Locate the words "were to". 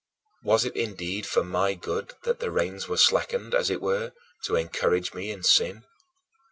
3.83-4.55